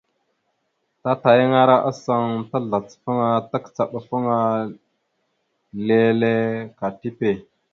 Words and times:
Tatayaŋara 1.03 1.75
asaŋ 1.89 2.23
tazlacafaŋa 2.49 3.29
takəcaɗafaŋa 3.49 4.37
leele 5.85 6.31
ka 6.77 6.87
tipe. 6.99 7.29